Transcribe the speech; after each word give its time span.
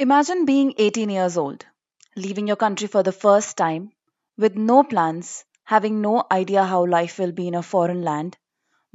Imagine 0.00 0.44
being 0.44 0.74
18 0.78 1.10
years 1.10 1.36
old, 1.36 1.66
leaving 2.14 2.46
your 2.46 2.54
country 2.54 2.86
for 2.86 3.02
the 3.02 3.10
first 3.10 3.56
time, 3.56 3.90
with 4.36 4.54
no 4.54 4.84
plans, 4.84 5.44
having 5.64 6.00
no 6.00 6.24
idea 6.30 6.62
how 6.62 6.86
life 6.86 7.18
will 7.18 7.32
be 7.32 7.48
in 7.48 7.56
a 7.56 7.64
foreign 7.64 8.02
land, 8.02 8.36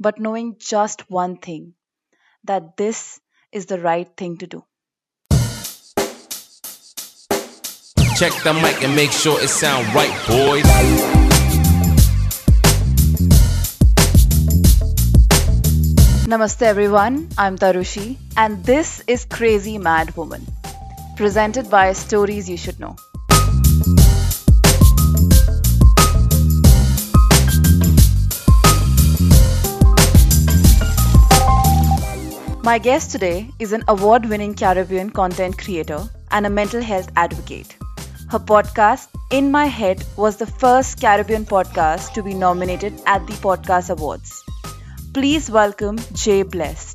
but 0.00 0.18
knowing 0.18 0.56
just 0.58 1.10
one 1.10 1.36
thing 1.36 1.74
that 2.44 2.78
this 2.78 3.20
is 3.52 3.66
the 3.66 3.78
right 3.78 4.08
thing 4.16 4.38
to 4.38 4.46
do. 4.46 4.64
Check 8.16 8.32
the 8.42 8.54
mic 8.62 8.82
and 8.82 8.96
make 8.96 9.12
sure 9.12 9.38
it 9.42 9.48
sound 9.48 9.94
right, 9.94 10.16
boys. 10.26 10.64
Namaste 16.26 16.62
everyone, 16.62 17.28
I'm 17.36 17.58
Tarushi, 17.58 18.16
and 18.38 18.64
this 18.64 19.02
is 19.06 19.26
Crazy 19.26 19.76
Mad 19.76 20.16
Woman, 20.16 20.46
presented 21.16 21.70
by 21.70 21.92
Stories 21.92 22.48
You 22.48 22.56
Should 22.56 22.80
Know. 22.80 22.96
My 32.64 32.78
guest 32.78 33.10
today 33.12 33.50
is 33.58 33.72
an 33.72 33.84
award 33.88 34.26
winning 34.26 34.54
Caribbean 34.54 35.10
content 35.10 35.58
creator 35.58 36.02
and 36.30 36.46
a 36.46 36.50
mental 36.50 36.82
health 36.82 37.10
advocate. 37.14 37.76
Her 38.30 38.38
podcast, 38.38 39.08
In 39.30 39.50
My 39.50 39.66
Head, 39.66 40.02
was 40.16 40.38
the 40.38 40.46
first 40.46 41.00
Caribbean 41.00 41.44
podcast 41.44 42.14
to 42.14 42.22
be 42.22 42.34
nominated 42.34 42.94
at 43.06 43.26
the 43.26 43.34
Podcast 43.34 43.90
Awards. 43.90 44.42
Please 45.12 45.50
welcome 45.50 45.98
Jay 46.14 46.42
Blessed. 46.42 46.93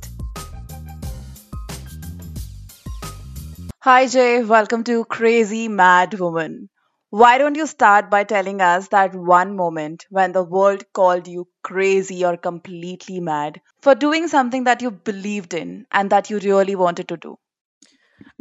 Hi, 3.90 4.06
Jay. 4.06 4.44
Welcome 4.44 4.84
to 4.84 5.04
Crazy 5.06 5.68
Mad 5.68 6.14
Woman. 6.20 6.70
Why 7.10 7.40
don't 7.40 7.56
you 7.56 7.66
start 7.66 8.12
by 8.12 8.24
telling 8.24 8.62
us 8.62 8.90
that 8.90 9.16
one 9.16 9.56
moment 9.56 10.06
when 10.12 10.32
the 10.32 10.44
world 10.44 10.84
called 10.94 11.28
you 11.28 11.48
crazy 11.64 12.24
or 12.24 12.38
completely 12.38 13.20
mad 13.20 13.60
for 13.82 13.96
doing 13.96 14.28
something 14.28 14.66
that 14.66 14.84
you 14.84 14.92
believed 14.92 15.56
in 15.56 15.88
and 15.92 16.12
that 16.12 16.30
you 16.30 16.38
really 16.38 16.76
wanted 16.76 17.08
to 17.08 17.18
do? 17.18 17.40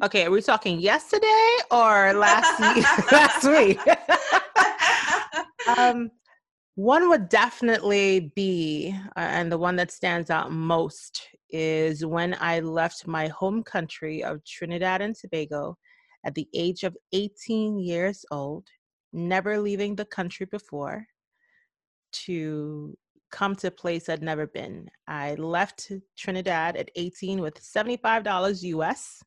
Okay, 0.05 0.27
are 0.27 0.31
we 0.31 0.43
talking 0.43 0.81
yesterday 0.81 1.57
or 1.71 2.13
last 2.13 2.61
week? 2.61 2.85
last 3.11 3.49
week. 3.49 3.81
um, 5.79 6.11
one 6.79 7.09
would 7.09 7.29
definitely 7.29 8.31
be, 8.37 8.97
uh, 9.17 9.19
and 9.19 9.51
the 9.51 9.59
one 9.59 9.75
that 9.75 9.91
stands 9.91 10.31
out 10.31 10.53
most 10.53 11.27
is 11.51 12.07
when 12.07 12.37
I 12.39 12.61
left 12.61 13.05
my 13.05 13.27
home 13.27 13.65
country 13.65 14.23
of 14.23 14.45
Trinidad 14.45 15.01
and 15.01 15.13
Tobago 15.13 15.77
at 16.25 16.37
the 16.37 16.47
age 16.55 16.85
of 16.85 16.97
18 17.13 17.81
years 17.81 18.25
old, 18.31 18.69
never 19.13 19.59
leaving 19.59 19.97
the 19.97 20.05
country 20.05 20.47
before, 20.47 21.05
to 22.13 22.97
come 23.33 23.57
to 23.57 23.67
a 23.67 23.73
place 23.73 24.09
I'd 24.09 24.23
never 24.23 24.47
been. 24.47 24.89
I 25.09 25.35
left 25.35 25.91
Trinidad 26.17 26.77
at 26.77 26.93
18 26.95 27.41
with 27.41 27.61
$75 27.61 28.63
US. 28.63 29.21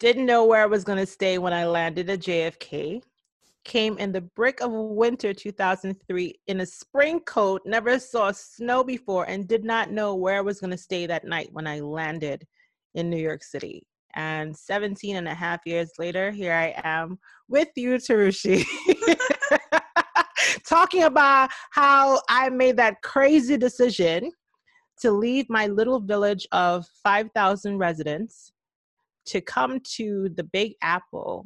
Didn't 0.00 0.26
know 0.26 0.44
where 0.44 0.64
I 0.64 0.66
was 0.66 0.82
going 0.82 0.98
to 0.98 1.06
stay 1.06 1.38
when 1.38 1.52
I 1.52 1.66
landed 1.66 2.10
at 2.10 2.18
JFK. 2.18 3.02
Came 3.64 3.98
in 3.98 4.12
the 4.12 4.22
brick 4.22 4.60
of 4.60 4.72
winter 4.72 5.34
2003 5.34 6.34
in 6.46 6.60
a 6.60 6.66
spring 6.66 7.20
coat, 7.20 7.60
never 7.66 7.98
saw 7.98 8.32
snow 8.32 8.82
before, 8.82 9.24
and 9.24 9.46
did 9.46 9.64
not 9.64 9.90
know 9.90 10.14
where 10.14 10.38
I 10.38 10.40
was 10.40 10.60
going 10.60 10.70
to 10.70 10.78
stay 10.78 11.06
that 11.06 11.24
night 11.24 11.50
when 11.52 11.66
I 11.66 11.80
landed 11.80 12.46
in 12.94 13.10
New 13.10 13.18
York 13.18 13.42
City. 13.42 13.86
And 14.14 14.56
17 14.56 15.16
and 15.16 15.28
a 15.28 15.34
half 15.34 15.60
years 15.66 15.92
later, 15.98 16.30
here 16.30 16.52
I 16.52 16.74
am 16.82 17.18
with 17.48 17.68
you, 17.76 17.96
Tarushi, 17.96 18.64
talking 20.66 21.04
about 21.04 21.50
how 21.70 22.20
I 22.28 22.48
made 22.48 22.76
that 22.78 23.02
crazy 23.02 23.56
decision 23.56 24.32
to 25.00 25.12
leave 25.12 25.46
my 25.48 25.66
little 25.66 26.00
village 26.00 26.46
of 26.52 26.86
5,000 27.02 27.78
residents 27.78 28.52
to 29.26 29.40
come 29.40 29.80
to 29.96 30.28
the 30.34 30.44
Big 30.44 30.74
Apple 30.82 31.44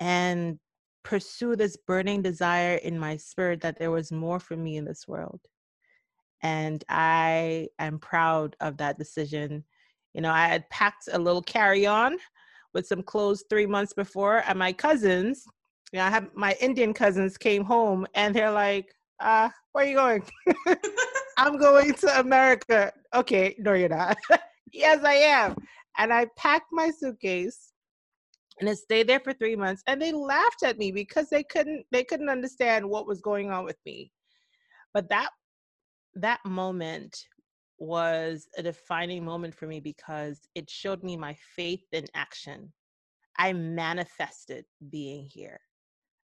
and 0.00 0.58
pursue 1.04 1.54
this 1.54 1.76
burning 1.76 2.22
desire 2.22 2.76
in 2.76 2.98
my 2.98 3.16
spirit 3.16 3.60
that 3.60 3.78
there 3.78 3.90
was 3.90 4.10
more 4.10 4.40
for 4.40 4.56
me 4.56 4.76
in 4.76 4.84
this 4.84 5.06
world. 5.06 5.40
And 6.42 6.82
I 6.88 7.68
am 7.78 7.98
proud 7.98 8.56
of 8.60 8.78
that 8.78 8.98
decision 8.98 9.64
you 10.14 10.20
know, 10.20 10.30
I 10.30 10.46
had 10.46 10.68
packed 10.70 11.08
a 11.12 11.18
little 11.18 11.42
carry 11.42 11.86
on 11.86 12.16
with 12.72 12.86
some 12.86 13.02
clothes 13.02 13.44
three 13.50 13.66
months 13.66 13.92
before, 13.92 14.44
and 14.46 14.58
my 14.58 14.72
cousins, 14.72 15.44
you 15.92 15.98
know, 15.98 16.04
I 16.04 16.10
have 16.10 16.30
my 16.34 16.56
Indian 16.60 16.94
cousins 16.94 17.36
came 17.36 17.64
home 17.64 18.06
and 18.14 18.34
they're 18.34 18.50
like, 18.50 18.94
uh, 19.20 19.48
where 19.72 19.84
are 19.84 19.88
you 19.88 19.96
going? 19.96 20.24
I'm 21.36 21.58
going 21.58 21.94
to 21.94 22.20
America. 22.20 22.92
Okay, 23.14 23.56
no, 23.58 23.74
you're 23.74 23.88
not. 23.88 24.16
yes, 24.72 25.04
I 25.04 25.14
am. 25.14 25.56
And 25.98 26.12
I 26.12 26.26
packed 26.36 26.68
my 26.72 26.90
suitcase 26.90 27.72
and 28.60 28.68
it 28.68 28.78
stayed 28.78 29.08
there 29.08 29.20
for 29.20 29.32
three 29.32 29.56
months 29.56 29.82
and 29.86 30.00
they 30.00 30.12
laughed 30.12 30.62
at 30.62 30.78
me 30.78 30.92
because 30.92 31.28
they 31.28 31.42
couldn't 31.42 31.84
they 31.90 32.04
couldn't 32.04 32.28
understand 32.28 32.88
what 32.88 33.06
was 33.06 33.20
going 33.20 33.50
on 33.50 33.64
with 33.64 33.78
me 33.84 34.10
but 34.92 35.08
that 35.08 35.30
that 36.14 36.40
moment 36.44 37.26
was 37.78 38.48
a 38.56 38.62
defining 38.62 39.24
moment 39.24 39.54
for 39.54 39.66
me 39.66 39.80
because 39.80 40.40
it 40.54 40.70
showed 40.70 41.02
me 41.02 41.16
my 41.16 41.36
faith 41.56 41.84
in 41.92 42.06
action. 42.14 42.72
I 43.36 43.52
manifested 43.52 44.64
being 44.90 45.28
here. 45.30 45.58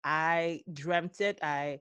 I 0.05 0.63
dreamt 0.73 1.21
it. 1.21 1.39
I 1.43 1.81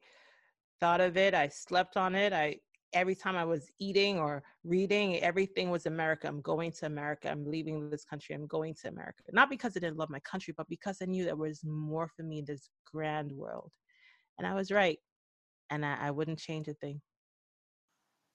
thought 0.80 1.02
of 1.02 1.18
it. 1.18 1.34
I 1.34 1.50
slept 1.50 1.98
on 1.98 2.16
it. 2.16 2.32
I 2.32 2.58
every 2.94 3.16
time 3.16 3.36
I 3.36 3.46
was 3.46 3.70
eating 3.80 4.20
or 4.20 4.44
reading, 4.64 5.20
everything 5.20 5.70
was 5.70 5.86
America. 5.86 6.28
I'm 6.28 6.42
going 6.42 6.72
to 6.74 6.86
America. 6.86 7.30
I'm 7.30 7.46
leaving 7.46 7.90
this 7.90 8.06
country. 8.06 8.36
I'm 8.36 8.48
going 8.48 8.76
to 8.82 8.90
America. 8.90 9.24
Not 9.32 9.50
because 9.50 9.76
I 9.76 9.80
didn't 9.80 9.98
love 9.98 10.10
my 10.10 10.20
country, 10.22 10.54
but 10.56 10.68
because 10.70 10.98
I 11.02 11.06
knew 11.06 11.26
there 11.26 11.36
was 11.36 11.64
more 11.64 12.08
for 12.16 12.24
me 12.24 12.40
in 12.40 12.46
this 12.46 12.70
grand 12.86 13.32
world. 13.32 13.72
And 14.38 14.48
I 14.48 14.56
was 14.56 14.72
right. 14.72 15.00
And 15.70 15.86
I, 15.86 15.98
I 16.08 16.12
wouldn't 16.12 16.40
change 16.40 16.68
a 16.68 16.74
thing. 16.74 17.02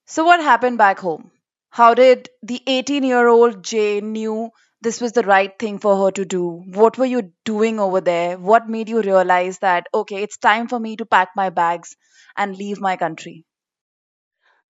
So, 0.06 0.25
what 0.25 0.41
happened 0.41 0.78
back 0.78 0.98
home? 0.98 1.31
How 1.71 1.92
did 1.94 2.31
the 2.42 2.62
18 2.66 3.03
year 3.04 3.28
old 3.28 3.62
Jay 3.62 4.00
knew 4.00 4.50
this 4.81 5.00
was 5.00 5.12
the 5.12 5.22
right 5.22 5.59
thing 5.59 5.78
for 5.78 5.97
her 6.04 6.10
to 6.12 6.25
do? 6.25 6.48
What 6.48 6.97
were 6.97 7.04
you 7.04 7.32
doing 7.44 7.78
over 7.78 8.00
there? 8.00 8.38
What 8.38 8.69
made 8.69 8.88
you 8.88 9.03
realize 9.03 9.59
that, 9.59 9.88
okay, 9.92 10.22
it's 10.22 10.38
time 10.38 10.69
for 10.69 10.81
me 10.81 10.97
to 10.97 11.04
pack 11.04 11.31
my 11.36 11.50
bags 11.50 11.97
and 12.36 12.56
leave 12.56 12.81
my 12.81 12.97
country? 12.97 13.44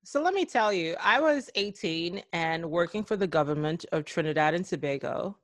So 0.07 0.21
let 0.21 0.35
me 0.35 0.45
tell 0.45 0.71
you, 0.71 0.97
I 1.01 1.19
was 1.19 1.49
18 1.55 2.23
and 2.35 2.71
working 2.71 3.05
for 3.05 3.17
the 3.17 3.27
government 3.27 3.87
of 3.91 4.05
Trinidad 4.05 4.53
and 4.53 4.63
Tobago. 4.63 5.39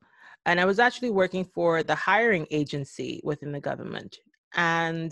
And 0.45 0.59
I 0.59 0.65
was 0.65 0.77
actually 0.77 1.09
working 1.09 1.43
for 1.43 1.81
the 1.81 1.95
hiring 1.95 2.45
agency 2.51 3.21
within 3.23 3.51
the 3.51 3.59
government. 3.59 4.19
And 4.53 5.11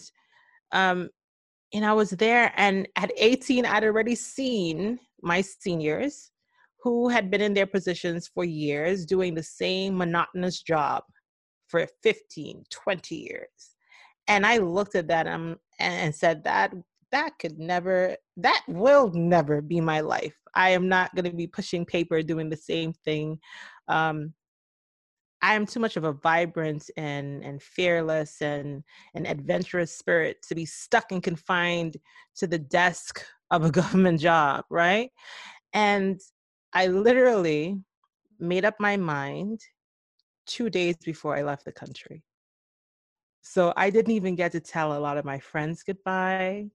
um, 0.71 1.09
and 1.73 1.83
I 1.85 1.93
was 1.93 2.11
there, 2.11 2.51
and 2.57 2.87
at 2.95 3.11
18, 3.15 3.65
I'd 3.65 3.83
already 3.83 4.15
seen 4.15 4.99
my 5.21 5.41
seniors 5.41 6.31
who 6.83 7.09
had 7.09 7.29
been 7.29 7.41
in 7.41 7.53
their 7.53 7.67
positions 7.67 8.27
for 8.27 8.43
years 8.43 9.05
doing 9.05 9.35
the 9.35 9.43
same 9.43 9.97
monotonous 9.97 10.61
job 10.61 11.03
for 11.67 11.87
15, 12.01 12.63
20 12.71 13.15
years. 13.15 13.75
And 14.27 14.45
I 14.45 14.57
looked 14.57 14.95
at 14.95 15.07
that 15.07 15.27
and, 15.27 15.57
and 15.79 16.13
said, 16.13 16.43
that 16.43 16.73
that 17.11 17.31
could 17.39 17.57
never, 17.57 18.15
that 18.37 18.63
will 18.67 19.11
never 19.13 19.61
be 19.61 19.81
my 19.81 20.01
life. 20.01 20.35
I 20.55 20.71
am 20.71 20.87
not 20.87 21.13
going 21.15 21.25
to 21.25 21.35
be 21.35 21.47
pushing 21.47 21.85
paper 21.85 22.21
doing 22.21 22.49
the 22.49 22.57
same 22.57 22.93
thing. 22.93 23.39
Um, 23.87 24.33
I 25.41 25.55
am 25.55 25.65
too 25.65 25.79
much 25.79 25.95
of 25.95 26.03
a 26.03 26.11
vibrant 26.11 26.89
and 26.97 27.43
and 27.43 27.61
fearless 27.61 28.41
and 28.41 28.83
an 29.15 29.25
adventurous 29.25 29.95
spirit 29.97 30.37
to 30.47 30.55
be 30.55 30.65
stuck 30.65 31.11
and 31.11 31.23
confined 31.23 31.97
to 32.37 32.47
the 32.47 32.59
desk 32.59 33.23
of 33.51 33.63
a 33.63 33.71
government 33.79 34.19
job, 34.19 34.65
right? 34.69 35.11
And 35.73 36.19
I 36.73 36.87
literally 36.87 37.81
made 38.39 38.65
up 38.65 38.75
my 38.79 38.97
mind 38.97 39.61
two 40.45 40.69
days 40.69 40.97
before 40.97 41.35
I 41.37 41.43
left 41.43 41.65
the 41.65 41.71
country. 41.71 42.23
So 43.41 43.73
I 43.77 43.89
didn't 43.89 44.11
even 44.11 44.35
get 44.35 44.51
to 44.53 44.59
tell 44.59 44.97
a 44.97 44.99
lot 44.99 45.17
of 45.17 45.25
my 45.25 45.39
friends 45.39 45.83
goodbye. 45.83 46.69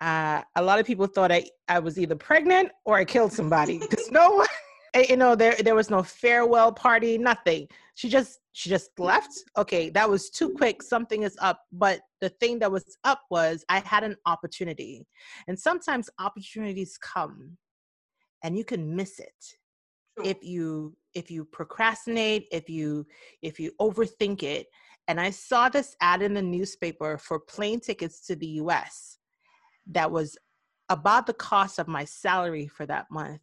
Uh, 0.00 0.40
a 0.56 0.62
lot 0.62 0.78
of 0.78 0.86
people 0.86 1.06
thought 1.06 1.30
I, 1.30 1.44
I 1.68 1.78
was 1.78 1.98
either 1.98 2.16
pregnant 2.16 2.70
or 2.86 2.96
I 2.96 3.04
killed 3.04 3.32
somebody 3.32 3.78
because 3.78 4.10
no 4.10 4.30
one 4.30 4.46
you 5.08 5.16
know 5.16 5.34
there 5.34 5.54
there 5.62 5.74
was 5.74 5.90
no 5.90 6.02
farewell 6.02 6.72
party 6.72 7.18
nothing. 7.18 7.68
She 7.94 8.08
just 8.08 8.40
she 8.52 8.70
just 8.70 8.90
left? 8.98 9.32
Okay 9.58 9.90
that 9.90 10.08
was 10.08 10.30
too 10.30 10.50
quick. 10.50 10.82
Something 10.82 11.22
is 11.22 11.36
up. 11.40 11.60
But 11.70 12.00
the 12.20 12.30
thing 12.30 12.58
that 12.60 12.72
was 12.72 12.84
up 13.04 13.20
was 13.30 13.64
i 13.68 13.80
had 13.80 14.02
an 14.02 14.16
opportunity. 14.26 15.06
And 15.48 15.58
sometimes 15.58 16.08
opportunities 16.18 16.98
come 16.98 17.58
and 18.42 18.56
you 18.56 18.64
can 18.64 18.96
miss 18.96 19.18
it. 19.18 19.44
If 20.24 20.42
you 20.42 20.96
if 21.14 21.30
you 21.30 21.44
procrastinate, 21.44 22.46
if 22.50 22.70
you 22.70 23.06
if 23.42 23.60
you 23.60 23.72
overthink 23.80 24.42
it. 24.42 24.66
And 25.08 25.20
I 25.20 25.30
saw 25.30 25.68
this 25.68 25.96
ad 26.00 26.22
in 26.22 26.34
the 26.34 26.42
newspaper 26.42 27.18
for 27.18 27.38
plane 27.40 27.80
tickets 27.80 28.26
to 28.26 28.36
the 28.36 28.46
US 28.62 29.19
that 29.90 30.10
was 30.10 30.36
about 30.88 31.26
the 31.26 31.34
cost 31.34 31.78
of 31.78 31.88
my 31.88 32.04
salary 32.04 32.66
for 32.66 32.86
that 32.86 33.06
month 33.10 33.40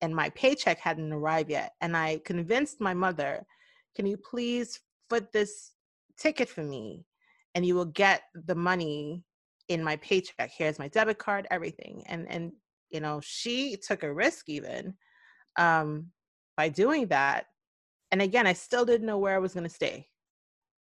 and 0.00 0.14
my 0.14 0.30
paycheck 0.30 0.78
hadn't 0.78 1.12
arrived 1.12 1.50
yet 1.50 1.72
and 1.80 1.96
I 1.96 2.20
convinced 2.24 2.80
my 2.80 2.94
mother, 2.94 3.46
"Can 3.94 4.06
you 4.06 4.16
please 4.16 4.80
foot 5.08 5.32
this 5.32 5.72
ticket 6.18 6.48
for 6.48 6.62
me 6.62 7.06
and 7.54 7.64
you 7.64 7.74
will 7.74 7.86
get 7.86 8.22
the 8.34 8.54
money 8.54 9.24
in 9.68 9.82
my 9.82 9.96
paycheck. 9.96 10.50
Here's 10.50 10.78
my 10.78 10.88
debit 10.88 11.18
card, 11.18 11.46
everything." 11.50 12.04
And 12.06 12.28
and 12.30 12.52
you 12.90 13.00
know, 13.00 13.20
she 13.22 13.76
took 13.76 14.02
a 14.02 14.12
risk 14.12 14.48
even 14.48 14.94
um 15.58 16.12
by 16.56 16.68
doing 16.68 17.08
that. 17.08 17.46
And 18.12 18.22
again, 18.22 18.46
I 18.46 18.52
still 18.52 18.84
didn't 18.84 19.06
know 19.06 19.18
where 19.18 19.34
I 19.34 19.38
was 19.38 19.54
going 19.54 19.64
to 19.64 19.70
stay 19.70 20.08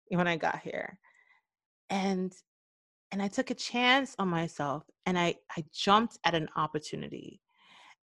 when 0.10 0.28
I 0.28 0.38
got 0.38 0.60
here. 0.62 1.00
And 1.90 2.34
and 3.14 3.22
I 3.22 3.28
took 3.28 3.52
a 3.52 3.56
chance 3.56 4.16
on 4.18 4.28
myself 4.28 4.90
and 5.06 5.20
I 5.20 5.36
I 5.56 5.64
jumped 5.72 6.18
at 6.26 6.34
an 6.34 6.50
opportunity. 6.56 7.42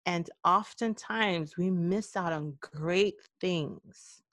And 0.07 0.27
oftentimes 0.43 1.57
we 1.57 1.69
miss 1.69 2.15
out 2.15 2.33
on 2.33 2.57
great 2.59 3.15
things 3.39 4.23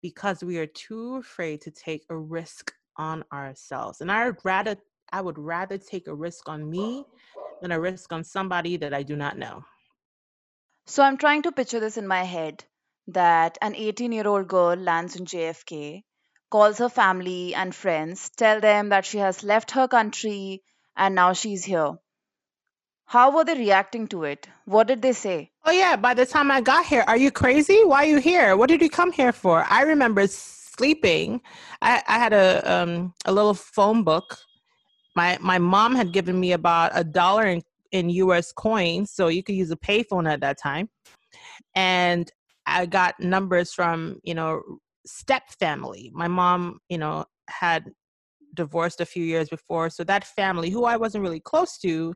because 0.00 0.44
we 0.44 0.58
are 0.58 0.66
too 0.66 1.16
afraid 1.16 1.60
to 1.62 1.72
take 1.72 2.04
a 2.08 2.16
risk 2.16 2.72
on 2.96 3.24
ourselves. 3.32 4.00
And 4.00 4.12
I 4.12 4.26
would 4.26 4.38
rather 4.44 4.76
I 5.12 5.20
would 5.22 5.38
rather 5.38 5.76
take 5.76 6.06
a 6.06 6.14
risk 6.14 6.48
on 6.48 6.70
me 6.70 7.04
than 7.60 7.72
a 7.72 7.80
risk 7.80 8.12
on 8.12 8.22
somebody 8.22 8.76
that 8.76 8.94
I 8.94 9.02
do 9.02 9.16
not 9.16 9.36
know. 9.38 9.64
So 10.86 11.02
I'm 11.02 11.16
trying 11.16 11.42
to 11.42 11.52
picture 11.52 11.80
this 11.80 11.96
in 11.96 12.06
my 12.06 12.22
head 12.22 12.64
that 13.08 13.58
an 13.60 13.74
18 13.74 14.12
year 14.12 14.28
old 14.28 14.46
girl 14.46 14.76
lands 14.76 15.16
in 15.16 15.24
JFK, 15.24 16.04
calls 16.50 16.78
her 16.78 16.88
family 16.88 17.54
and 17.54 17.74
friends, 17.74 18.30
tell 18.30 18.60
them 18.60 18.90
that 18.90 19.04
she 19.04 19.18
has 19.18 19.42
left 19.42 19.72
her 19.72 19.88
country 19.88 20.62
and 20.96 21.14
now 21.14 21.32
she's 21.32 21.64
here. 21.64 21.98
How 23.06 23.30
were 23.30 23.44
they 23.44 23.54
reacting 23.54 24.08
to 24.08 24.24
it? 24.24 24.48
What 24.64 24.88
did 24.88 25.00
they 25.00 25.12
say? 25.12 25.52
Oh 25.64 25.70
yeah, 25.70 25.94
by 25.94 26.14
the 26.14 26.26
time 26.26 26.50
I 26.50 26.60
got 26.60 26.86
here, 26.86 27.04
are 27.06 27.16
you 27.16 27.30
crazy? 27.30 27.84
Why 27.84 28.04
are 28.04 28.08
you 28.08 28.18
here? 28.18 28.56
What 28.56 28.68
did 28.68 28.82
you 28.82 28.90
come 28.90 29.12
here 29.12 29.32
for? 29.32 29.64
I 29.68 29.82
remember 29.82 30.26
sleeping. 30.26 31.40
I, 31.80 32.02
I 32.06 32.18
had 32.18 32.32
a 32.32 32.72
um, 32.72 33.14
a 33.24 33.32
little 33.32 33.54
phone 33.54 34.02
book. 34.02 34.38
My 35.14 35.38
my 35.40 35.58
mom 35.58 35.94
had 35.94 36.12
given 36.12 36.38
me 36.38 36.52
about 36.52 36.90
a 36.94 37.04
dollar 37.04 37.46
in, 37.46 37.62
in 37.92 38.10
US 38.10 38.52
coins, 38.52 39.12
so 39.12 39.28
you 39.28 39.44
could 39.44 39.54
use 39.54 39.70
a 39.70 39.76
payphone 39.76 40.28
at 40.28 40.40
that 40.40 40.58
time. 40.60 40.88
And 41.76 42.30
I 42.66 42.86
got 42.86 43.20
numbers 43.20 43.72
from, 43.72 44.18
you 44.24 44.34
know, 44.34 44.62
step 45.06 45.50
family. 45.58 46.10
My 46.14 46.28
mom, 46.28 46.78
you 46.88 46.98
know, 46.98 47.24
had 47.48 47.84
divorced 48.54 49.00
a 49.00 49.06
few 49.06 49.24
years 49.24 49.48
before. 49.48 49.90
So 49.90 50.02
that 50.04 50.24
family, 50.24 50.70
who 50.70 50.84
I 50.84 50.96
wasn't 50.96 51.22
really 51.22 51.40
close 51.40 51.78
to, 51.78 52.14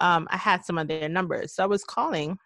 um, 0.00 0.26
I 0.30 0.36
had 0.36 0.64
some 0.64 0.78
of 0.78 0.88
their 0.88 1.08
numbers. 1.08 1.54
So 1.54 1.62
I 1.62 1.66
was 1.66 1.84
calling, 1.84 2.36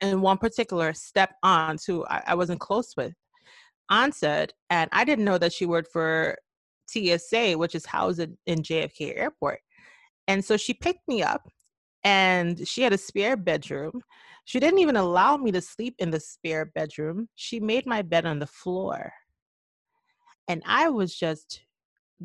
and 0.00 0.22
one 0.22 0.38
particular 0.38 0.92
step 0.92 1.30
aunt 1.42 1.82
who 1.86 2.04
I, 2.06 2.22
I 2.28 2.34
wasn't 2.34 2.60
close 2.60 2.94
with 2.96 3.14
answered, 3.90 4.52
and 4.70 4.88
I 4.92 5.04
didn't 5.04 5.24
know 5.24 5.38
that 5.38 5.52
she 5.52 5.66
worked 5.66 5.90
for 5.92 6.36
TSA, 6.88 7.54
which 7.56 7.74
is 7.74 7.86
housed 7.86 8.20
in 8.46 8.62
JFK 8.62 9.16
Airport. 9.16 9.60
And 10.26 10.44
so 10.44 10.56
she 10.56 10.74
picked 10.74 11.08
me 11.08 11.22
up, 11.22 11.48
and 12.08 12.66
she 12.66 12.80
had 12.80 12.94
a 12.94 12.98
spare 12.98 13.36
bedroom. 13.36 14.00
She 14.46 14.58
didn't 14.58 14.78
even 14.78 14.96
allow 14.96 15.36
me 15.36 15.52
to 15.52 15.60
sleep 15.60 15.94
in 15.98 16.10
the 16.10 16.20
spare 16.20 16.64
bedroom. 16.64 17.28
She 17.34 17.60
made 17.60 17.84
my 17.84 18.00
bed 18.00 18.24
on 18.24 18.38
the 18.38 18.46
floor. 18.46 19.12
And 20.48 20.62
I 20.64 20.88
was 20.88 21.14
just 21.14 21.60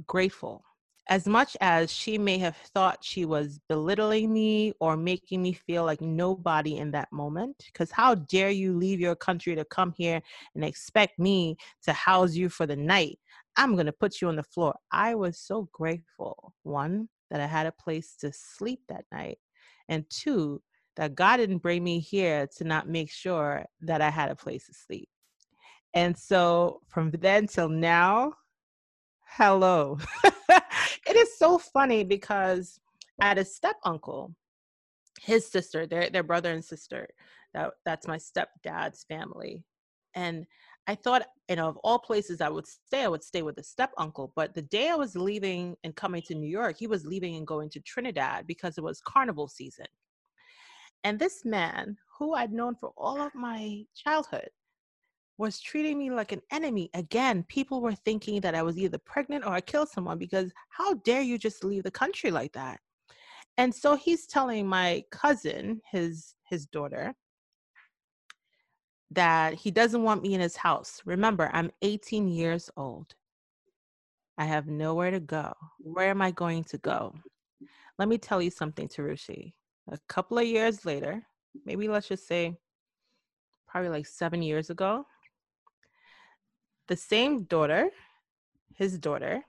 grateful. 0.08 0.64
As 1.10 1.28
much 1.28 1.58
as 1.60 1.92
she 1.92 2.18
may 2.18 2.38
have 2.38 2.56
thought 2.56 3.04
she 3.04 3.26
was 3.26 3.60
belittling 3.68 4.32
me 4.32 4.72
or 4.80 4.96
making 4.96 5.42
me 5.42 5.52
feel 5.52 5.84
like 5.84 6.00
nobody 6.00 6.78
in 6.78 6.92
that 6.92 7.12
moment, 7.12 7.62
because 7.66 7.92
how 7.92 8.16
dare 8.16 8.52
you 8.52 8.78
leave 8.78 9.02
your 9.02 9.16
country 9.16 9.54
to 9.54 9.66
come 9.66 9.94
here 9.98 10.22
and 10.56 10.64
expect 10.64 11.20
me 11.20 11.58
to 11.84 11.92
house 11.92 12.36
you 12.36 12.48
for 12.48 12.66
the 12.66 12.78
night? 12.78 13.20
I'm 13.58 13.74
going 13.74 13.88
to 13.88 13.92
put 13.92 14.22
you 14.22 14.30
on 14.30 14.38
the 14.38 14.44
floor. 14.44 14.76
I 14.94 15.14
was 15.16 15.42
so 15.42 15.68
grateful. 15.74 16.54
One, 16.64 17.10
that 17.32 17.42
I 17.42 17.48
had 17.48 17.66
a 17.66 17.74
place 17.74 18.16
to 18.22 18.32
sleep 18.32 18.80
that 18.88 19.06
night. 19.12 19.40
And 19.90 20.10
two, 20.10 20.62
that 20.96 21.16
God 21.16 21.38
didn't 21.38 21.60
bring 21.60 21.84
me 21.84 22.00
here 22.00 22.48
to 22.58 22.64
not 22.64 22.88
make 22.88 23.12
sure 23.12 23.66
that 23.82 24.02
I 24.02 24.10
had 24.10 24.30
a 24.30 24.36
place 24.36 24.68
to 24.68 24.74
sleep. 24.74 25.10
And 25.94 26.18
so 26.18 26.82
from 26.88 27.12
then 27.12 27.48
till 27.48 27.70
now, 27.70 28.34
hello. 29.26 29.98
it 30.50 31.16
is 31.16 31.38
so 31.38 31.58
funny 31.58 32.04
because 32.04 32.80
I 33.22 33.28
had 33.28 33.38
a 33.38 33.46
step 33.46 33.76
uncle, 33.84 34.36
his 35.22 35.48
sister, 35.48 35.86
their 35.86 36.10
their 36.10 36.24
brother 36.24 36.52
and 36.52 36.64
sister. 36.64 37.08
That 37.54 37.72
that's 37.86 38.08
my 38.08 38.18
stepdad's 38.18 39.04
family. 39.04 39.64
And 40.16 40.46
I 40.88 40.96
thought, 40.96 41.24
you 41.50 41.56
know, 41.56 41.70
of 41.70 41.78
all 41.78 42.00
places 42.00 42.42
I 42.42 42.50
would 42.50 42.68
stay, 42.68 43.04
I 43.04 43.08
would 43.08 43.24
stay 43.24 43.42
with 43.42 43.56
the 43.56 43.64
step 43.64 43.92
uncle. 43.98 44.34
But 44.36 44.54
the 44.54 44.62
day 44.62 44.90
I 44.90 44.96
was 44.96 45.16
leaving 45.16 45.76
and 45.84 45.96
coming 45.96 46.22
to 46.24 46.36
New 46.36 46.50
York, 46.50 46.78
he 46.78 46.88
was 46.88 47.06
leaving 47.06 47.36
and 47.36 47.48
going 47.48 47.70
to 47.72 47.80
Trinidad 47.80 48.48
because 48.48 48.78
it 48.78 48.84
was 48.84 49.02
carnival 49.02 49.48
season. 49.48 49.86
And 51.06 51.20
this 51.20 51.46
man, 51.46 51.98
who 52.18 52.34
I'd 52.34 52.52
known 52.52 52.76
for 52.76 52.92
all 52.98 53.22
of 53.22 53.34
my 53.34 53.84
childhood, 53.96 54.50
was 55.38 55.60
treating 55.60 55.98
me 55.98 56.12
like 56.12 56.32
an 56.32 56.42
enemy. 56.52 56.90
Again, 56.94 57.44
people 57.50 57.82
were 57.82 57.96
thinking 57.96 58.40
that 58.42 58.56
I 58.56 58.62
was 58.62 58.78
either 58.78 58.98
pregnant 59.00 59.46
or 59.46 59.54
I 59.54 59.62
killed 59.62 59.90
someone 59.90 60.18
because 60.18 60.52
how 60.70 60.96
dare 60.96 61.22
you 61.22 61.38
just 61.38 61.64
leave 61.64 61.84
the 61.84 61.92
country 61.92 62.30
like 62.30 62.54
that? 62.54 62.80
And 63.58 63.74
so 63.74 63.96
he's 63.96 64.28
telling 64.28 64.68
my 64.68 65.04
cousin, 65.12 65.82
his 65.92 66.36
his 66.50 66.66
daughter, 66.68 67.16
that 69.14 69.54
he 69.54 69.72
doesn't 69.72 70.04
want 70.04 70.22
me 70.22 70.34
in 70.34 70.42
his 70.42 70.56
house. 70.56 71.02
Remember, 71.06 71.50
I'm 71.54 71.72
18 71.82 72.28
years 72.28 72.70
old. 72.78 73.16
I 74.38 74.46
have 74.46 74.68
nowhere 74.68 75.12
to 75.12 75.20
go. 75.20 75.54
Where 75.80 76.10
am 76.10 76.22
I 76.22 76.32
going 76.32 76.64
to 76.66 76.78
go? 76.78 77.16
Let 78.00 78.08
me 78.08 78.18
tell 78.18 78.42
you 78.42 78.50
something, 78.50 78.88
Tarushi 78.88 79.54
a 79.92 79.98
couple 80.08 80.38
of 80.38 80.46
years 80.46 80.86
later, 80.86 81.24
maybe 81.66 81.88
let's 81.88 82.08
just 82.08 82.28
say 82.28 82.58
probably 83.68 83.90
like 83.90 84.06
seven 84.06 84.42
years 84.42 84.70
ago, 84.70 85.06
the 86.88 86.96
same 86.96 87.44
daughter, 87.44 87.90
his 88.76 88.98
daughter, 88.98 89.42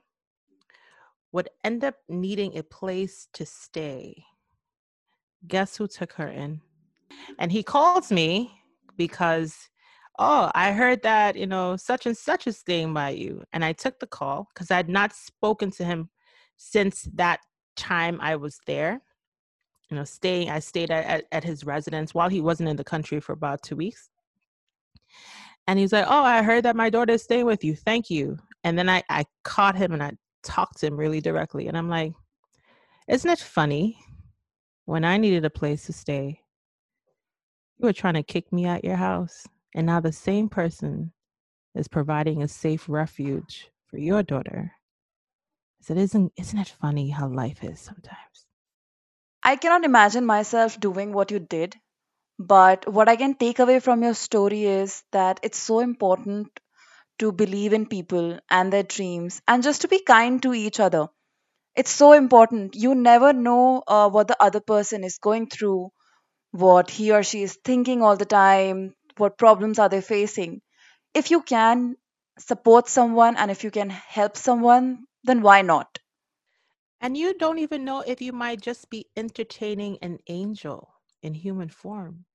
would 1.31 1.49
end 1.63 1.83
up 1.83 1.95
needing 2.07 2.57
a 2.57 2.63
place 2.63 3.27
to 3.33 3.45
stay. 3.45 4.25
Guess 5.47 5.77
who 5.77 5.87
took 5.87 6.13
her 6.13 6.27
in? 6.27 6.61
And 7.39 7.51
he 7.51 7.61
calls 7.61 8.11
me 8.11 8.51
because, 8.97 9.55
oh, 10.19 10.51
I 10.55 10.71
heard 10.71 11.01
that, 11.03 11.35
you 11.35 11.47
know, 11.47 11.75
such 11.75 12.05
and 12.05 12.17
such 12.17 12.47
is 12.47 12.57
staying 12.57 12.93
by 12.93 13.11
you. 13.11 13.43
And 13.53 13.63
I 13.63 13.73
took 13.73 13.99
the 13.99 14.07
call 14.07 14.47
because 14.53 14.71
I 14.71 14.77
had 14.77 14.89
not 14.89 15.13
spoken 15.13 15.71
to 15.71 15.85
him 15.85 16.09
since 16.57 17.07
that 17.13 17.39
time 17.75 18.19
I 18.21 18.35
was 18.35 18.59
there 18.65 19.01
you 19.89 19.97
know, 19.97 20.03
staying, 20.03 20.49
I 20.49 20.59
stayed 20.59 20.91
at, 20.91 21.05
at, 21.05 21.25
at 21.31 21.43
his 21.43 21.63
residence 21.63 22.13
while 22.13 22.29
he 22.29 22.41
wasn't 22.41 22.69
in 22.69 22.75
the 22.75 22.83
country 22.83 23.19
for 23.19 23.33
about 23.33 23.61
two 23.61 23.75
weeks. 23.75 24.09
And 25.67 25.79
he's 25.79 25.93
like, 25.93 26.05
Oh, 26.07 26.23
I 26.23 26.43
heard 26.43 26.65
that 26.65 26.75
my 26.75 26.89
daughter 26.89 27.13
is 27.13 27.23
staying 27.23 27.45
with 27.45 27.63
you. 27.63 27.75
Thank 27.75 28.09
you. 28.09 28.37
And 28.63 28.77
then 28.77 28.89
I, 28.89 29.03
I 29.09 29.25
caught 29.43 29.75
him 29.75 29.93
and 29.93 30.01
I 30.01 30.11
talked 30.43 30.79
to 30.79 30.87
him 30.87 30.97
really 30.97 31.21
directly. 31.21 31.67
And 31.67 31.77
I'm 31.77 31.89
like, 31.89 32.13
Isn't 33.07 33.29
it 33.29 33.39
funny? 33.39 33.97
When 34.85 35.03
I 35.03 35.17
needed 35.17 35.45
a 35.45 35.49
place 35.49 35.85
to 35.85 35.93
stay, 35.93 36.41
you 37.77 37.85
were 37.85 37.93
trying 37.93 38.15
to 38.15 38.23
kick 38.23 38.51
me 38.51 38.65
out 38.65 38.85
your 38.85 38.95
house. 38.95 39.47
And 39.73 39.87
now 39.87 39.99
the 39.99 40.11
same 40.11 40.49
person 40.49 41.11
is 41.73 41.87
providing 41.87 42.41
a 42.41 42.47
safe 42.47 42.87
refuge 42.87 43.69
for 43.87 43.97
your 43.97 44.23
daughter. 44.23 44.73
Said, 45.81 45.97
Isn't 45.97 46.31
isn't 46.37 46.59
it 46.59 46.69
funny 46.69 47.09
how 47.09 47.27
life 47.27 47.63
is 47.63 47.79
sometimes? 47.79 48.47
I 49.43 49.57
cannot 49.57 49.83
imagine 49.83 50.25
myself 50.25 50.79
doing 50.79 51.13
what 51.13 51.29
you 51.29 51.39
did, 51.39 51.75
but 52.39 52.91
what 52.91 53.09
I 53.09 53.15
can 53.15 53.35
take 53.35 53.59
away 53.59 53.79
from 53.79 54.01
your 54.01 54.15
story 54.15 54.65
is 54.65 55.03
that 55.11 55.39
it's 55.43 55.59
so 55.59 55.81
important 55.81 56.59
to 57.19 57.31
believe 57.31 57.73
in 57.73 57.85
people 57.85 58.39
and 58.49 58.73
their 58.73 58.83
dreams 58.83 59.41
and 59.47 59.63
just 59.63 59.81
to 59.81 59.87
be 59.87 60.01
kind 60.01 60.41
to 60.43 60.53
each 60.53 60.79
other. 60.79 61.09
It's 61.75 61.91
so 61.91 62.13
important. 62.13 62.75
You 62.75 62.95
never 62.95 63.33
know 63.33 63.83
uh, 63.87 64.09
what 64.09 64.27
the 64.27 64.41
other 64.41 64.61
person 64.61 65.03
is 65.03 65.19
going 65.19 65.47
through, 65.49 65.91
what 66.55 66.89
he 66.89 67.11
or 67.11 67.23
she 67.23 67.43
is 67.43 67.55
thinking 67.63 68.01
all 68.01 68.17
the 68.17 68.25
time, 68.25 68.95
what 69.17 69.37
problems 69.37 69.79
are 69.79 69.89
they 69.89 70.01
facing. 70.01 70.61
If 71.13 71.31
you 71.31 71.41
can 71.41 71.97
support 72.39 72.87
someone 72.89 73.37
and 73.37 73.51
if 73.51 73.63
you 73.63 73.71
can 73.71 73.89
help 73.89 74.37
someone, 74.37 75.05
then 75.23 75.41
why 75.41 75.61
not? 75.61 75.99
And 76.99 77.17
you 77.17 77.33
don't 77.33 77.59
even 77.59 77.85
know 77.85 78.01
if 78.01 78.21
you 78.21 78.33
might 78.33 78.59
just 78.61 78.89
be 78.89 79.07
entertaining 79.15 79.97
an 80.01 80.19
angel 80.27 80.93
in 81.21 81.33
human 81.33 81.69
form. 81.69 82.25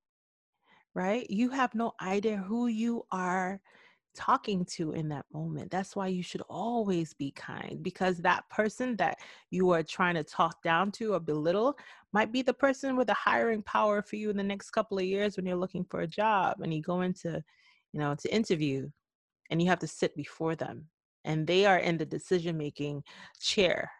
right? 0.95 1.29
You 1.31 1.51
have 1.51 1.75
no 1.75 1.95
idea 2.01 2.37
who 2.37 2.67
you 2.67 3.05
are 3.11 3.61
talking 4.15 4.65
to 4.65 4.93
in 4.93 5.09
that 5.09 5.25
moment. 5.33 5.71
That's 5.71 5.95
why 5.95 6.09
you 6.09 6.23
should 6.23 6.43
always 6.49 7.15
be 7.15 7.31
kind 7.33 7.83
because 7.83 8.19
that 8.19 8.49
person 8.51 8.97
that 8.97 9.19
you 9.51 9.71
are 9.71 9.83
trying 9.83 10.15
to 10.15 10.25
talk 10.25 10.63
down 10.63 10.91
to 10.93 11.15
or 11.15 11.21
belittle 11.21 11.79
might 12.13 12.33
be 12.33 12.43
the 12.43 12.55
person 12.55 12.97
with 12.97 13.07
the 13.07 13.15
hiring 13.15 13.63
power 13.63 14.03
for 14.03 14.17
you 14.17 14.31
in 14.31 14.37
the 14.37 14.43
next 14.43 14.71
couple 14.71 14.99
of 14.99 15.05
years 15.05 15.37
when 15.37 15.47
you're 15.47 15.57
looking 15.57 15.85
for 15.85 16.01
a 16.01 16.07
job 16.07 16.61
and 16.61 16.75
you 16.75 16.83
go 16.83 17.03
into, 17.03 17.43
you 17.93 18.01
know, 18.01 18.15
to 18.15 18.35
interview 18.35 18.89
and 19.51 19.63
you 19.63 19.69
have 19.69 19.79
to 19.81 19.87
sit 19.87 20.15
before 20.17 20.55
them 20.55 20.87
and 21.25 21.47
they 21.47 21.67
are 21.67 21.79
in 21.79 21.97
the 21.99 22.07
decision 22.07 22.57
making 22.57 23.03
chair 23.41 23.91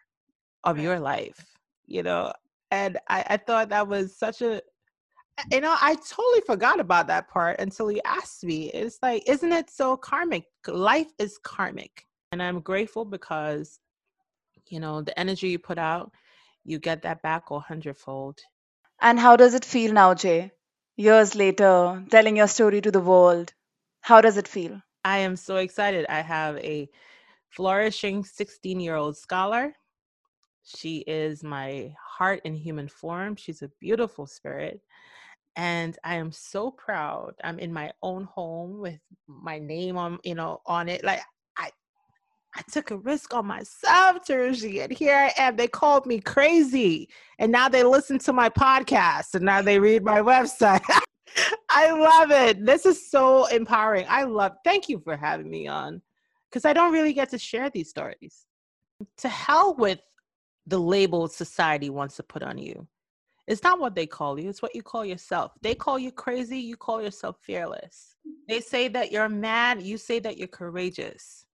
of 0.63 0.79
your 0.79 0.99
life, 0.99 1.45
you 1.85 2.03
know. 2.03 2.31
And 2.71 2.97
I, 3.09 3.25
I 3.27 3.37
thought 3.37 3.69
that 3.69 3.87
was 3.87 4.17
such 4.17 4.41
a 4.41 4.61
you 5.51 5.61
know, 5.61 5.75
I 5.79 5.95
totally 5.95 6.41
forgot 6.45 6.79
about 6.79 7.07
that 7.07 7.29
part 7.29 7.59
until 7.59 7.91
you 7.91 8.01
asked 8.05 8.43
me. 8.43 8.69
It's 8.71 8.99
like, 9.01 9.23
isn't 9.27 9.51
it 9.51 9.69
so 9.69 9.97
karmic? 9.97 10.45
Life 10.67 11.11
is 11.19 11.37
karmic. 11.37 12.05
And 12.31 12.41
I'm 12.41 12.61
grateful 12.61 13.05
because, 13.05 13.79
you 14.69 14.79
know, 14.79 15.01
the 15.01 15.17
energy 15.19 15.49
you 15.49 15.59
put 15.59 15.77
out, 15.77 16.11
you 16.63 16.79
get 16.79 17.03
that 17.03 17.21
back 17.21 17.51
a 17.51 17.59
hundredfold. 17.59 18.39
And 19.01 19.19
how 19.19 19.35
does 19.35 19.53
it 19.53 19.65
feel 19.65 19.93
now, 19.93 20.13
Jay? 20.13 20.51
Years 20.95 21.35
later, 21.35 22.03
telling 22.09 22.37
your 22.37 22.47
story 22.47 22.81
to 22.81 22.91
the 22.91 22.99
world. 22.99 23.53
How 24.01 24.21
does 24.21 24.37
it 24.37 24.47
feel? 24.47 24.81
I 25.03 25.19
am 25.19 25.35
so 25.35 25.57
excited. 25.57 26.05
I 26.09 26.21
have 26.21 26.57
a 26.57 26.89
flourishing 27.49 28.23
16 28.23 28.79
year 28.79 28.95
old 28.95 29.17
scholar. 29.17 29.73
She 30.63 30.99
is 30.99 31.43
my 31.43 31.93
heart 31.99 32.41
in 32.45 32.53
human 32.55 32.87
form. 32.87 33.35
She's 33.35 33.61
a 33.63 33.71
beautiful 33.79 34.27
spirit 34.27 34.81
and 35.55 35.97
I 36.03 36.15
am 36.15 36.31
so 36.31 36.71
proud. 36.71 37.33
I'm 37.43 37.59
in 37.59 37.73
my 37.73 37.91
own 38.01 38.23
home 38.23 38.79
with 38.79 38.99
my 39.27 39.59
name 39.59 39.97
on, 39.97 40.19
you 40.23 40.35
know, 40.35 40.61
on 40.65 40.87
it. 40.87 41.03
Like 41.03 41.21
I, 41.57 41.69
I 42.55 42.61
took 42.71 42.91
a 42.91 42.97
risk 42.97 43.33
on 43.33 43.47
myself, 43.47 44.25
Jersey, 44.25 44.81
and 44.81 44.91
here 44.91 45.15
I 45.15 45.33
am. 45.37 45.55
They 45.55 45.67
called 45.67 46.05
me 46.05 46.19
crazy, 46.19 47.09
and 47.39 47.51
now 47.51 47.67
they 47.67 47.83
listen 47.83 48.19
to 48.19 48.33
my 48.33 48.49
podcast, 48.49 49.35
and 49.35 49.45
now 49.45 49.61
they 49.61 49.79
read 49.79 50.03
my 50.03 50.21
website. 50.21 50.83
I 51.69 51.91
love 51.91 52.31
it. 52.31 52.65
This 52.65 52.85
is 52.85 53.09
so 53.09 53.45
empowering. 53.47 54.05
I 54.09 54.23
love. 54.23 54.53
Thank 54.63 54.89
you 54.89 54.99
for 54.99 55.17
having 55.17 55.49
me 55.49 55.67
on, 55.67 56.01
because 56.49 56.65
I 56.65 56.73
don't 56.73 56.93
really 56.93 57.13
get 57.13 57.29
to 57.31 57.37
share 57.37 57.69
these 57.69 57.89
stories. 57.89 58.45
To 59.17 59.29
hell 59.29 59.75
with 59.75 59.99
the 60.67 60.77
label 60.77 61.27
society 61.27 61.89
wants 61.89 62.15
to 62.17 62.23
put 62.23 62.43
on 62.43 62.57
you 62.57 62.87
it's 63.51 63.63
not 63.63 63.79
what 63.81 63.95
they 63.95 64.05
call 64.05 64.39
you, 64.39 64.49
it's 64.49 64.61
what 64.61 64.73
you 64.73 64.81
call 64.81 65.03
yourself. 65.03 65.51
They 65.61 65.75
call 65.75 65.99
you 65.99 66.09
crazy, 66.09 66.57
you 66.57 66.77
call 66.77 67.01
yourself 67.01 67.35
fearless. 67.41 68.15
They 68.47 68.59
mm-hmm. 68.59 68.69
say 68.69 68.87
that 68.87 69.11
you're 69.11 69.27
mad, 69.27 69.81
you 69.81 69.97
say 69.97 70.19
that 70.19 70.37
you're 70.37 70.47
courageous. 70.47 71.45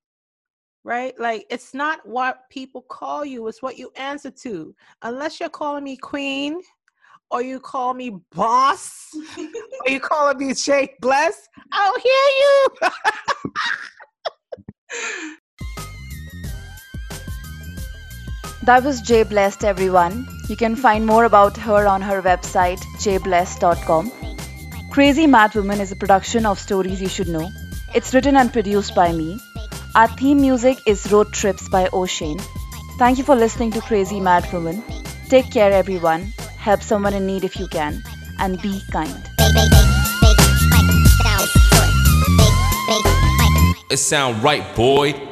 Right? 0.84 1.20
Like 1.20 1.48
it's 1.50 1.74
not 1.74 2.08
what 2.08 2.48
people 2.51 2.84
call 2.84 3.25
you, 3.25 3.48
it's 3.48 3.63
what 3.63 3.80
you 3.80 3.92
answer 3.96 4.30
to. 4.30 4.75
Unless 5.01 5.39
you're 5.39 5.50
calling 5.50 5.84
me 5.84 5.98
queen 5.98 6.62
or 7.32 7.42
you 7.42 7.60
call 7.60 7.96
me 7.96 8.20
boss 8.32 9.08
or 9.86 9.92
you 9.92 10.00
calling 10.00 10.38
me 10.38 10.54
Shake 10.54 11.00
Bless, 11.01 11.48
I'll 11.72 12.00
hear 12.00 12.27
you. 12.39 12.68
That 18.68 18.84
was 18.84 19.00
Jay 19.00 19.24
Blessed, 19.24 19.64
everyone. 19.64 20.28
You 20.50 20.58
can 20.58 20.76
find 20.76 21.06
more 21.06 21.24
about 21.24 21.56
her 21.56 21.88
on 21.88 22.02
her 22.02 22.22
website, 22.22 22.82
jblessed.com. 23.04 24.12
Crazy 24.92 25.26
Mad 25.26 25.56
Woman 25.56 25.80
is 25.80 25.94
a 25.94 25.96
production 25.96 26.46
of 26.46 26.60
Stories 26.60 27.02
You 27.02 27.08
Should 27.08 27.30
Know. 27.30 27.50
It's 27.96 28.14
written 28.14 28.36
and 28.36 28.52
produced 28.52 28.94
by 28.94 29.14
me. 29.14 29.40
Our 29.96 30.10
theme 30.10 30.42
music 30.42 30.80
is 30.86 31.10
Road 31.10 31.32
Trips 31.32 31.70
by 31.70 31.88
O'Shane. 31.94 32.40
Thank 32.98 33.18
you 33.18 33.24
for 33.24 33.38
listening 33.38 33.72
to 33.72 33.80
Crazy 33.80 34.20
Mad 34.20 34.52
Woman. 34.52 34.84
Take 35.30 35.50
care, 35.50 35.72
everyone. 35.72 36.34
Help 36.58 36.82
someone 36.82 37.14
in 37.14 37.26
need 37.26 37.46
if 37.46 37.58
you 37.58 37.68
can. 37.70 38.04
And 38.38 38.62
be 38.62 38.82
kind. 38.92 39.16
It 43.90 43.98
sound 43.98 44.44
right, 44.44 44.76
boy. 44.76 45.27